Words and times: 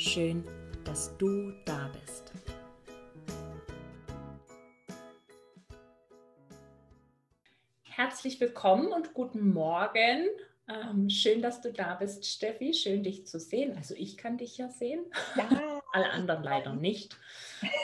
Schön, 0.00 0.42
dass 0.82 1.14
du 1.18 1.52
da 1.66 1.90
bist. 1.92 2.32
Herzlich 7.82 8.40
willkommen 8.40 8.94
und 8.94 9.12
guten 9.12 9.52
Morgen. 9.52 10.26
Ähm, 10.70 11.10
schön, 11.10 11.42
dass 11.42 11.60
du 11.60 11.70
da 11.70 11.96
bist, 11.96 12.24
Steffi. 12.24 12.72
Schön, 12.72 13.02
dich 13.02 13.26
zu 13.26 13.38
sehen. 13.38 13.76
Also 13.76 13.94
ich 13.94 14.16
kann 14.16 14.38
dich 14.38 14.56
ja 14.56 14.70
sehen. 14.70 15.04
Ja. 15.36 15.82
Alle 15.92 16.10
anderen 16.12 16.44
leider 16.44 16.72
nicht. 16.72 17.18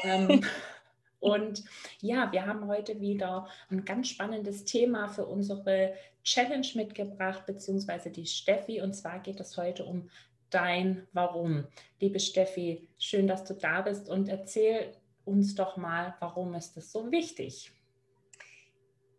ähm, 0.03 0.43
und 1.21 1.65
ja, 2.01 2.33
wir 2.33 2.47
haben 2.47 2.67
heute 2.67 2.99
wieder 2.99 3.47
ein 3.71 3.85
ganz 3.85 4.09
spannendes 4.09 4.65
Thema 4.65 5.09
für 5.09 5.27
unsere 5.27 5.93
Challenge 6.25 6.67
mitgebracht, 6.77 7.45
beziehungsweise 7.45 8.11
die 8.11 8.27
Steffi. 8.27 8.81
Und 8.81 8.95
zwar 8.95 9.19
geht 9.19 9.39
es 9.39 9.59
heute 9.59 9.85
um 9.85 10.09
dein 10.51 11.07
Warum. 11.13 11.67
Liebe 12.01 12.21
Steffi, 12.21 12.89
schön, 12.99 13.27
dass 13.27 13.45
du 13.45 13.55
da 13.55 13.83
bist 13.83 14.09
und 14.09 14.29
erzähl 14.29 14.93
uns 15.25 15.55
doch 15.55 15.77
mal, 15.77 16.15
warum 16.21 16.55
ist 16.55 16.77
es 16.77 16.93
so 16.93 17.11
wichtig? 17.11 17.73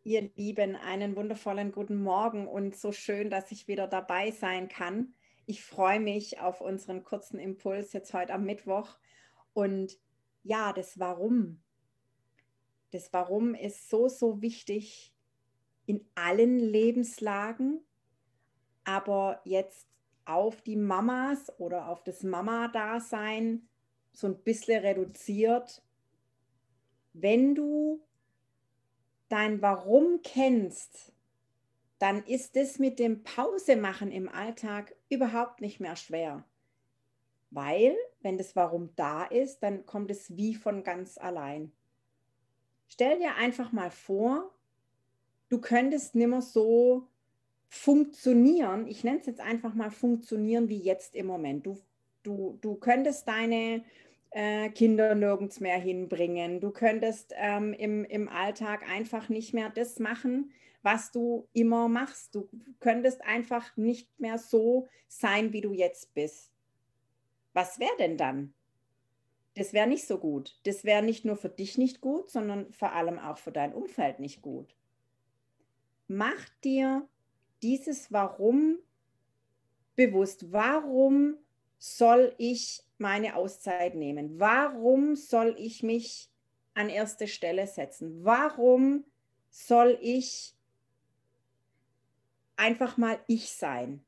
Ihr 0.03 0.30
Lieben, 0.36 0.75
einen 0.75 1.16
wundervollen 1.16 1.72
guten 1.73 2.02
Morgen 2.02 2.48
und 2.48 2.75
so 2.75 2.94
schön, 2.94 3.30
dass 3.30 3.52
ich 3.52 3.67
wieder 3.67 3.88
dabei 3.88 4.31
sein 4.31 4.70
kann. 4.70 5.14
Ich 5.45 5.64
freue 5.64 6.00
mich 6.00 6.39
auf 6.39 6.61
unseren 6.61 7.03
kurzen 7.03 7.39
Impuls 7.39 7.92
jetzt 7.92 8.14
heute 8.14 8.33
am 8.33 8.45
Mittwoch. 8.45 8.98
Und 9.53 9.98
ja, 10.44 10.72
das 10.72 10.98
Warum. 10.98 11.61
Das 12.92 13.11
Warum 13.11 13.53
ist 13.53 13.89
so, 13.89 14.08
so 14.08 14.42
wichtig 14.42 15.14
in 15.86 16.05
allen 16.16 16.59
Lebenslagen, 16.59 17.81
aber 18.86 19.42
jetzt 19.44 19.88
auf 20.28 20.61
die 20.61 20.75
Mamas 20.75 21.52
oder 21.59 21.88
auf 21.88 22.03
das 22.03 22.23
Mama-Dasein 22.23 23.67
so 24.11 24.28
ein 24.28 24.38
bisschen 24.44 24.81
reduziert. 24.81 25.81
Wenn 27.14 27.56
du 27.56 28.02
dein 29.30 29.61
Warum 29.61 30.22
kennst, 30.23 31.14
dann 32.00 32.23
ist 32.23 32.55
es 32.55 32.80
mit 32.80 33.00
dem 33.00 33.23
Pause-Machen 33.23 34.11
im 34.11 34.30
Alltag 34.30 34.95
überhaupt 35.09 35.61
nicht 35.61 35.80
mehr 35.80 35.95
schwer. 35.95 36.44
Weil, 37.50 37.95
wenn 38.22 38.38
das 38.38 38.55
Warum 38.55 38.95
da 38.95 39.23
ist, 39.23 39.59
dann 39.64 39.86
kommt 39.86 40.11
es 40.11 40.36
wie 40.36 40.55
von 40.55 40.83
ganz 40.83 41.17
allein. 41.17 41.72
Stell 42.88 43.20
dir 43.20 43.36
einfach 43.36 43.72
mal 43.72 43.92
vor, 43.92 44.53
du 45.50 45.59
könntest 45.59 46.16
nimmer 46.16 46.42
so 46.42 47.08
funktionieren, 47.70 48.88
ich 48.88 49.04
nenne 49.04 49.20
es 49.20 49.26
jetzt 49.26 49.42
einfach 49.42 49.73
mal 49.73 49.92
funktionieren 49.92 50.70
wie 50.70 50.80
jetzt 50.80 51.16
im 51.16 51.26
Moment. 51.28 51.66
Du, 51.66 51.78
du, 52.23 52.58
du 52.62 52.76
könntest 52.76 53.28
deine 53.28 53.84
äh, 54.32 54.70
Kinder 54.70 55.16
nirgends 55.16 55.60
mehr 55.60 55.78
hinbringen. 55.78 56.60
Du 56.60 56.72
könntest 56.72 57.34
ähm, 57.36 57.73
im, 57.73 58.06
im 58.06 58.30
Alltag 58.30 58.89
einfach 58.89 59.30
nicht 59.30 59.54
mehr 59.54 59.70
das 59.70 60.00
machen, 60.00 60.52
was 60.82 61.11
du 61.11 61.48
immer 61.54 61.88
machst. 61.89 62.36
Du 62.36 62.50
könntest 62.80 63.23
einfach 63.26 63.76
nicht 63.76 64.20
mehr 64.20 64.38
so 64.38 64.88
sein, 65.08 65.54
wie 65.54 65.61
du 65.61 65.73
jetzt 65.73 66.14
bist. 66.14 66.52
Was 67.54 67.80
wäre 67.80 67.98
denn 68.00 68.17
dann? 68.17 68.54
Das 69.56 69.73
wäre 69.73 69.88
nicht 69.88 70.06
so 70.06 70.20
gut. 70.20 70.60
Das 70.64 70.83
wäre 70.83 71.02
nicht 71.02 71.26
nur 71.26 71.36
für 71.36 71.50
dich 71.50 71.77
nicht 71.77 72.00
gut, 72.00 72.30
sondern 72.30 72.72
vor 72.72 72.94
allem 72.94 73.17
auch 73.17 73.39
für 73.39 73.52
dein 73.52 73.73
Umfeld 73.73 74.20
nicht 74.20 74.42
gut 74.42 74.77
mach 76.08 76.50
dir 76.64 77.08
dieses 77.62 78.12
Warum 78.12 78.80
bewusst. 79.95 80.52
Warum 80.52 81.38
soll 81.78 82.34
ich 82.38 82.84
meine 82.98 83.36
Auszeit 83.36 83.95
nehmen? 83.95 84.40
Warum 84.40 85.16
soll 85.16 85.56
ich 85.58 85.84
mich 85.84 86.30
an 86.73 86.90
erste 86.90 87.28
Stelle 87.28 87.68
setzen? 87.68 88.23
Warum 88.23 89.04
soll 89.50 89.98
ich 90.02 90.56
einfach 92.56 92.98
mal 92.98 93.20
ich 93.28 93.52
sein? 93.52 94.04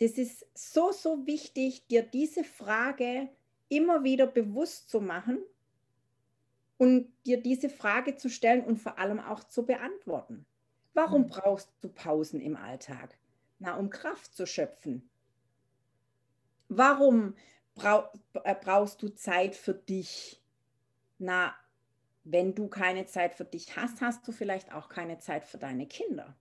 Das 0.00 0.12
ist 0.12 0.46
so, 0.54 0.92
so 0.92 1.26
wichtig, 1.26 1.86
dir 1.88 2.02
diese 2.02 2.44
Frage 2.44 3.28
immer 3.68 4.04
wieder 4.04 4.26
bewusst 4.26 4.88
zu 4.88 5.00
machen 5.00 5.38
und 6.76 7.12
dir 7.26 7.42
diese 7.42 7.68
Frage 7.68 8.16
zu 8.16 8.30
stellen 8.30 8.64
und 8.64 8.78
vor 8.78 8.98
allem 8.98 9.18
auch 9.18 9.44
zu 9.44 9.66
beantworten. 9.66 10.46
Warum 10.98 11.28
brauchst 11.28 11.70
du 11.80 11.88
Pausen 11.90 12.40
im 12.40 12.56
Alltag? 12.56 13.16
Na, 13.60 13.76
um 13.76 13.88
Kraft 13.88 14.34
zu 14.34 14.48
schöpfen. 14.48 15.08
Warum 16.68 17.36
äh, 17.76 18.54
brauchst 18.60 19.00
du 19.00 19.08
Zeit 19.10 19.54
für 19.54 19.74
dich? 19.74 20.42
Na, 21.18 21.54
wenn 22.24 22.56
du 22.56 22.66
keine 22.66 23.06
Zeit 23.06 23.36
für 23.36 23.44
dich 23.44 23.76
hast, 23.76 24.00
hast 24.00 24.26
du 24.26 24.32
vielleicht 24.32 24.74
auch 24.74 24.88
keine 24.88 25.20
Zeit 25.20 25.44
für 25.44 25.56
deine 25.56 25.86
Kinder. 25.86 26.36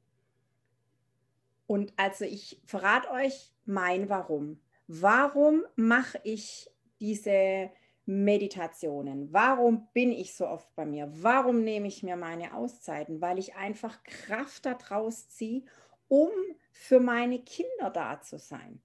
Und 1.67 1.94
also 1.96 2.25
ich 2.25 2.59
verrate 2.66 3.12
euch 3.12 3.53
mein 3.66 4.09
Warum. 4.09 4.59
Warum 4.88 5.66
mache 5.75 6.19
ich 6.23 6.67
diese 7.00 7.69
Meditationen. 8.07 9.34
Warum 9.34 9.90
bin 9.94 10.13
ich 10.13 10.34
so 10.34 10.47
oft 10.47 10.73
bei 10.75 10.85
mir? 10.85 11.09
Warum 11.12 11.63
nehme 11.63 11.88
ich 11.88 12.03
mir 12.03 12.16
meine 12.16 12.53
Auszeiten? 12.56 13.19
Weil 13.19 13.38
ich 13.38 13.56
einfach 13.56 14.01
Kraft 14.03 14.66
daraus 14.66 15.28
ziehe, 15.28 15.63
um 16.07 16.29
für 16.72 17.01
meine 17.01 17.40
Kinder 17.40 17.90
da 17.94 18.22
zu 18.22 18.40
sein. 18.40 18.81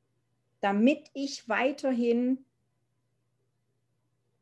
Damit 0.60 1.08
ich 1.14 1.48
weiterhin 1.48 2.44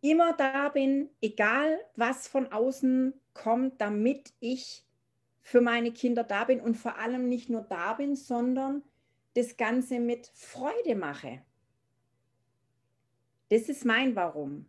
immer 0.01 0.33
da 0.33 0.71
bin, 0.71 1.11
egal 1.21 1.79
was 1.95 2.27
von 2.27 2.51
außen 2.51 3.13
kommt, 3.35 3.83
damit 3.83 4.33
ich 4.41 4.87
für 5.43 5.61
meine 5.61 5.93
Kinder 5.93 6.25
da 6.25 6.45
bin 6.45 6.59
und 6.61 6.77
vor 6.77 6.97
allem 6.97 7.29
nicht 7.29 7.51
nur 7.51 7.63
da 7.63 7.93
bin, 7.95 8.17
sondern 8.17 8.83
das 9.35 9.59
Ganze 9.59 10.01
mit 10.01 10.31
Freude 10.35 10.95
mache. 10.95 11.43
Das 13.51 13.69
ist 13.69 13.85
mein 13.85 14.17
Warum. 14.17 14.67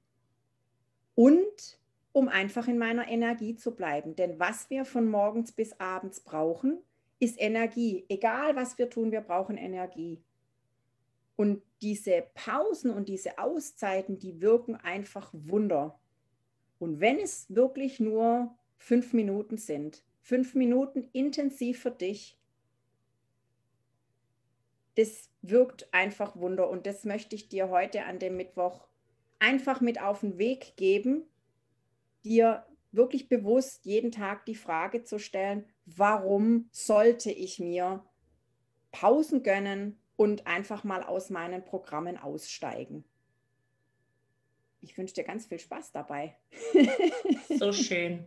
Und 1.15 1.79
um 2.11 2.27
einfach 2.27 2.67
in 2.67 2.77
meiner 2.77 3.07
Energie 3.07 3.55
zu 3.55 3.75
bleiben. 3.75 4.15
Denn 4.15 4.39
was 4.39 4.69
wir 4.69 4.85
von 4.85 5.07
morgens 5.07 5.51
bis 5.51 5.79
abends 5.79 6.19
brauchen, 6.19 6.79
ist 7.19 7.39
Energie. 7.39 8.05
Egal 8.09 8.55
was 8.55 8.77
wir 8.77 8.89
tun, 8.89 9.11
wir 9.11 9.21
brauchen 9.21 9.55
Energie. 9.57 10.21
Und 11.35 11.61
diese 11.81 12.25
Pausen 12.33 12.91
und 12.91 13.07
diese 13.07 13.37
Auszeiten, 13.37 14.19
die 14.19 14.41
wirken 14.41 14.75
einfach 14.75 15.31
Wunder. 15.33 15.99
Und 16.79 16.99
wenn 16.99 17.19
es 17.19 17.45
wirklich 17.53 17.99
nur 17.99 18.55
fünf 18.77 19.13
Minuten 19.13 19.57
sind, 19.57 20.03
fünf 20.21 20.55
Minuten 20.55 21.07
intensiv 21.13 21.81
für 21.81 21.91
dich, 21.91 22.40
das 24.95 25.29
wirkt 25.41 25.93
einfach 25.93 26.35
Wunder. 26.35 26.69
Und 26.69 26.85
das 26.85 27.03
möchte 27.05 27.35
ich 27.35 27.49
dir 27.49 27.69
heute 27.69 28.05
an 28.05 28.19
dem 28.19 28.37
Mittwoch 28.37 28.87
einfach 29.39 29.81
mit 29.81 30.01
auf 30.01 30.21
den 30.21 30.37
Weg 30.37 30.75
geben, 30.77 31.23
dir 32.23 32.65
wirklich 32.91 33.29
bewusst 33.29 33.85
jeden 33.85 34.11
Tag 34.11 34.45
die 34.45 34.55
Frage 34.55 35.03
zu 35.03 35.17
stellen, 35.17 35.65
warum 35.85 36.69
sollte 36.71 37.31
ich 37.31 37.59
mir 37.59 38.03
Pausen 38.91 39.43
gönnen 39.43 39.97
und 40.17 40.45
einfach 40.45 40.83
mal 40.83 41.03
aus 41.03 41.29
meinen 41.29 41.63
Programmen 41.65 42.17
aussteigen. 42.17 43.03
Ich 44.81 44.97
wünsche 44.97 45.15
dir 45.15 45.23
ganz 45.23 45.45
viel 45.45 45.59
Spaß 45.59 45.91
dabei. 45.91 46.35
so 47.57 47.71
schön. 47.71 48.25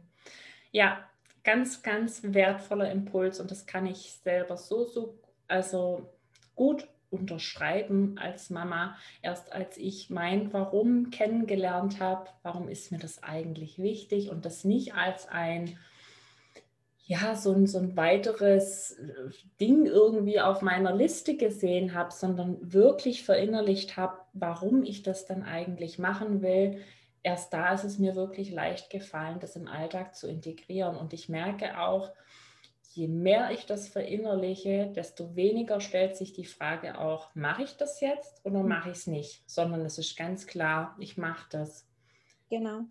Ja, 0.73 1.09
ganz, 1.45 1.83
ganz 1.83 2.21
wertvoller 2.23 2.91
Impuls 2.91 3.39
und 3.39 3.51
das 3.51 3.67
kann 3.67 3.87
ich 3.87 4.13
selber 4.25 4.57
so, 4.57 4.85
so, 4.85 5.19
also 5.47 6.11
gut 6.55 6.89
unterschreiben 7.11 8.19
als 8.19 8.51
Mama, 8.51 8.97
erst 9.23 9.53
als 9.53 9.77
ich 9.77 10.11
mein 10.11 10.53
Warum 10.53 11.11
kennengelernt 11.11 12.01
habe, 12.01 12.29
warum 12.43 12.69
ist 12.69 12.91
mir 12.91 12.99
das 12.99 13.23
eigentlich 13.23 13.79
wichtig 13.79 14.31
und 14.31 14.45
das 14.45 14.65
nicht 14.65 14.95
als 14.95 15.29
ein 15.29 15.79
ja, 17.07 17.37
so 17.37 17.53
ein, 17.53 17.67
so 17.67 17.79
ein 17.79 17.97
weiteres 17.97 18.93
äh, 18.93 19.31
Ding 19.61 19.85
irgendwie 19.85 20.41
auf 20.41 20.63
meiner 20.63 20.95
Liste 20.95 21.37
gesehen 21.37 21.93
habe, 21.93 22.13
sondern 22.13 22.57
wirklich 22.73 23.25
verinnerlicht 23.25 23.97
habe, 23.99 24.19
warum 24.33 24.85
ich 24.85 25.03
das 25.03 25.27
dann 25.27 25.43
eigentlich 25.43 25.99
machen 25.99 26.41
will. 26.41 26.81
Erst 27.23 27.53
da 27.53 27.75
ist 27.75 27.85
es 27.85 27.99
mir 27.99 28.17
wirklich 28.17 28.51
leicht 28.51 28.89
gefallen, 28.89 29.39
das 29.39 29.55
im 29.55 29.69
Alltag 29.69 30.15
zu 30.15 30.29
integrieren. 30.29 30.97
Und 30.97 31.13
ich 31.13 31.29
merke 31.29 31.79
auch, 31.79 32.11
je 32.95 33.09
mehr 33.09 33.51
ich 33.51 33.67
das 33.67 33.89
verinnerliche, 33.89 34.93
desto 34.95 35.35
weniger 35.37 35.81
stellt 35.81 36.17
sich 36.17 36.33
die 36.33 36.45
Frage 36.45 36.99
auch, 36.99 37.35
mache 37.35 37.63
ich 37.65 37.77
das 37.77 38.01
jetzt 38.01 38.45
oder 38.45 38.63
mhm. 38.63 38.69
mache 38.69 38.91
ich 38.91 38.99
es 38.99 39.07
nicht, 39.07 39.43
sondern 39.47 39.85
es 39.85 39.99
ist 39.99 40.17
ganz 40.17 40.47
klar, 40.47 40.97
ich 40.99 41.17
mache 41.17 41.47
das. 41.51 41.87
Genau. 42.51 42.83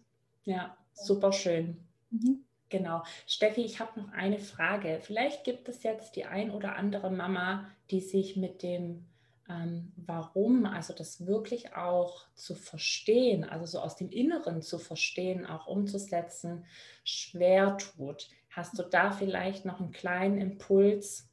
Ja, 0.44 0.75
super 0.94 1.31
schön. 1.31 1.77
Mhm. 2.09 2.44
Genau. 2.69 3.03
Steffi, 3.27 3.61
ich 3.61 3.79
habe 3.79 4.00
noch 4.00 4.11
eine 4.13 4.39
Frage. 4.39 5.00
Vielleicht 5.01 5.44
gibt 5.44 5.69
es 5.69 5.83
jetzt 5.83 6.15
die 6.15 6.25
ein 6.25 6.49
oder 6.49 6.75
andere 6.75 7.11
Mama, 7.11 7.69
die 7.91 8.01
sich 8.01 8.35
mit 8.35 8.63
dem 8.63 9.06
ähm, 9.47 9.91
Warum, 9.95 10.65
also 10.65 10.94
das 10.94 11.27
wirklich 11.27 11.75
auch 11.75 12.25
zu 12.33 12.56
verstehen, 12.56 13.44
also 13.44 13.65
so 13.65 13.79
aus 13.79 13.95
dem 13.95 14.09
Inneren 14.09 14.61
zu 14.61 14.79
verstehen, 14.79 15.45
auch 15.45 15.67
umzusetzen, 15.67 16.65
schwer 17.03 17.77
tut. 17.77 18.29
Hast 18.55 18.77
du 18.77 18.83
da 18.83 19.11
vielleicht 19.11 19.65
noch 19.65 19.79
einen 19.79 19.91
kleinen 19.91 20.38
Impuls? 20.38 21.27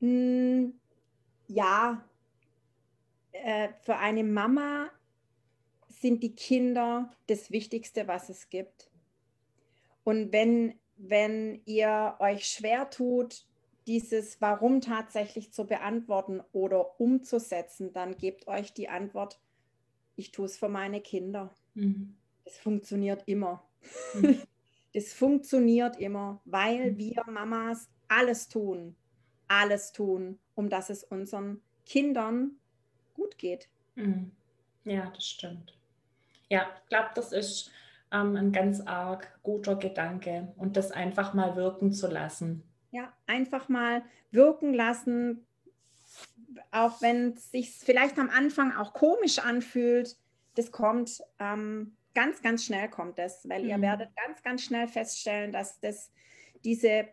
Hm, 0.00 0.80
ja, 1.46 2.04
äh, 3.30 3.68
für 3.82 3.96
eine 3.96 4.24
Mama 4.24 4.90
sind 5.88 6.22
die 6.22 6.34
Kinder 6.34 7.10
das 7.28 7.52
Wichtigste, 7.52 8.08
was 8.08 8.30
es 8.30 8.48
gibt. 8.48 8.90
Und 10.02 10.32
wenn, 10.32 10.80
wenn 10.96 11.62
ihr 11.66 12.16
euch 12.18 12.46
schwer 12.46 12.90
tut, 12.90 13.46
dieses 13.86 14.40
Warum 14.40 14.80
tatsächlich 14.80 15.52
zu 15.52 15.66
beantworten 15.66 16.40
oder 16.52 17.00
umzusetzen, 17.00 17.92
dann 17.92 18.16
gebt 18.16 18.48
euch 18.48 18.72
die 18.72 18.88
Antwort, 18.88 19.40
ich 20.16 20.32
tue 20.32 20.46
es 20.46 20.58
für 20.58 20.68
meine 20.68 21.00
Kinder. 21.00 21.54
Mhm. 21.74 22.19
Es 22.50 22.58
funktioniert 22.58 23.22
immer. 23.26 23.62
Mhm. 24.14 24.42
Es 24.92 25.14
funktioniert 25.14 26.00
immer, 26.00 26.40
weil 26.44 26.90
mhm. 26.90 26.98
wir 26.98 27.24
Mamas 27.28 27.88
alles 28.08 28.48
tun, 28.48 28.96
alles 29.46 29.92
tun, 29.92 30.40
um 30.56 30.68
dass 30.68 30.90
es 30.90 31.04
unseren 31.04 31.62
Kindern 31.86 32.56
gut 33.14 33.38
geht. 33.38 33.68
Mhm. 33.94 34.32
Ja, 34.82 35.08
das 35.14 35.24
stimmt. 35.24 35.78
Ja, 36.48 36.66
ich 36.82 36.88
glaube, 36.88 37.10
das 37.14 37.30
ist 37.30 37.70
ähm, 38.10 38.34
ein 38.34 38.50
ganz 38.50 38.80
arg 38.80 39.38
guter 39.44 39.76
Gedanke 39.76 40.52
und 40.56 40.76
das 40.76 40.90
einfach 40.90 41.34
mal 41.34 41.54
wirken 41.54 41.92
zu 41.92 42.08
lassen. 42.08 42.64
Ja, 42.90 43.12
einfach 43.28 43.68
mal 43.68 44.02
wirken 44.32 44.74
lassen, 44.74 45.46
auch 46.72 47.00
wenn 47.00 47.34
es 47.34 47.52
sich 47.52 47.70
vielleicht 47.70 48.18
am 48.18 48.28
Anfang 48.28 48.74
auch 48.74 48.92
komisch 48.92 49.38
anfühlt. 49.38 50.16
Das 50.56 50.72
kommt 50.72 51.22
ähm, 51.38 51.96
ganz, 52.14 52.42
ganz 52.42 52.64
schnell 52.64 52.88
kommt 52.88 53.18
das, 53.18 53.48
weil 53.48 53.62
mhm. 53.62 53.70
ihr 53.70 53.80
werdet 53.80 54.10
ganz, 54.16 54.42
ganz 54.42 54.62
schnell 54.62 54.88
feststellen, 54.88 55.52
dass 55.52 55.80
das 55.80 56.10
diese 56.64 57.08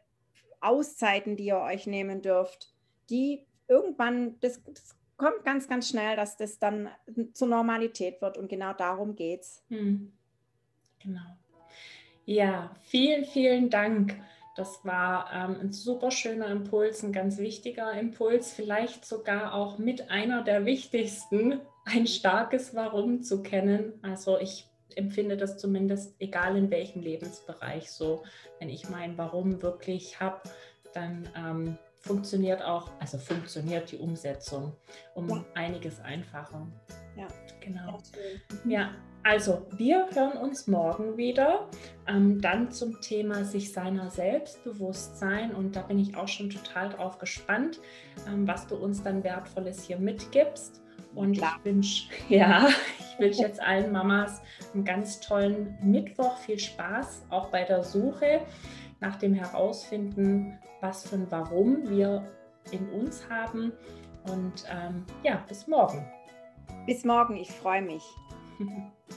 Auszeiten, 0.59 1.35
die 1.35 1.45
ihr 1.45 1.57
euch 1.57 1.88
nehmen 1.88 2.21
dürft, 2.21 2.73
die 3.09 3.45
irgendwann, 3.67 4.39
das, 4.39 4.61
das 4.63 4.95
kommt 5.17 5.44
ganz, 5.44 5.67
ganz 5.67 5.89
schnell, 5.89 6.15
dass 6.15 6.38
das 6.38 6.59
dann 6.59 6.89
zur 7.33 7.47
Normalität 7.47 8.21
wird 8.21 8.38
und 8.38 8.49
genau 8.49 8.73
darum 8.73 9.15
geht 9.15 9.41
es. 9.41 9.63
Hm. 9.69 10.13
Genau. 10.99 11.21
Ja, 12.25 12.71
vielen, 12.83 13.25
vielen 13.25 13.69
Dank. 13.69 14.15
Das 14.55 14.83
war 14.83 15.31
ähm, 15.31 15.57
ein 15.61 15.71
super 15.71 16.09
schöner 16.09 16.47
Impuls, 16.47 17.03
ein 17.03 17.13
ganz 17.13 17.38
wichtiger 17.38 17.94
Impuls, 17.94 18.51
vielleicht 18.51 19.05
sogar 19.05 19.53
auch 19.53 19.77
mit 19.77 20.09
einer 20.09 20.44
der 20.44 20.65
wichtigsten, 20.65 21.61
ein 21.85 22.07
starkes 22.07 22.73
Warum 22.73 23.21
zu 23.21 23.44
kennen. 23.44 23.94
Also 24.01 24.39
ich 24.39 24.67
empfinde 24.95 25.37
das 25.37 25.57
zumindest, 25.57 26.15
egal 26.19 26.57
in 26.57 26.69
welchem 26.71 27.01
Lebensbereich 27.01 27.91
so, 27.91 28.23
wenn 28.59 28.69
ich 28.69 28.89
mein 28.89 29.17
Warum 29.17 29.61
wirklich 29.61 30.19
habe, 30.19 30.41
dann 30.93 31.29
ähm, 31.35 31.77
funktioniert 31.99 32.63
auch, 32.63 32.91
also 32.99 33.17
funktioniert 33.17 33.91
die 33.91 33.97
Umsetzung 33.97 34.73
um 35.15 35.29
ja. 35.29 35.45
einiges 35.55 35.99
einfacher. 35.99 36.67
Ja, 37.15 37.27
genau. 37.59 37.99
Ja, 38.65 38.95
also 39.23 39.67
wir 39.75 40.07
hören 40.13 40.37
uns 40.37 40.67
morgen 40.67 41.17
wieder, 41.17 41.67
ähm, 42.07 42.39
dann 42.39 42.71
zum 42.71 43.01
Thema 43.01 43.43
sich 43.43 43.73
seiner 43.73 44.09
Selbstbewusstsein 44.09 45.53
und 45.53 45.75
da 45.75 45.81
bin 45.81 45.99
ich 45.99 46.15
auch 46.15 46.29
schon 46.29 46.49
total 46.49 46.89
drauf 46.89 47.17
gespannt, 47.17 47.81
ähm, 48.27 48.47
was 48.47 48.67
du 48.67 48.75
uns 48.75 49.03
dann 49.03 49.23
Wertvolles 49.23 49.83
hier 49.83 49.97
mitgibst. 49.97 50.81
Und 51.15 51.38
Klar. 51.38 51.55
ich 51.59 51.65
wünsche, 51.65 52.09
ja, 52.29 52.67
ich 52.99 53.19
wünsche 53.19 53.41
jetzt 53.47 53.59
allen 53.59 53.91
Mamas 53.91 54.41
einen 54.73 54.85
ganz 54.85 55.19
tollen 55.19 55.77
Mittwoch, 55.81 56.38
viel 56.38 56.59
Spaß 56.59 57.25
auch 57.29 57.49
bei 57.49 57.63
der 57.63 57.83
Suche 57.83 58.41
nach 58.99 59.17
dem 59.17 59.33
Herausfinden, 59.33 60.57
was 60.81 61.07
für 61.07 61.15
ein 61.15 61.27
Warum 61.29 61.89
wir 61.89 62.27
in 62.71 62.88
uns 62.89 63.27
haben. 63.29 63.71
Und 64.29 64.65
ähm, 64.69 65.05
ja, 65.23 65.44
bis 65.47 65.67
morgen. 65.67 66.05
Bis 66.85 67.05
morgen, 67.05 67.38
ich 67.38 67.51
freue 67.51 67.81
mich. 67.81 68.03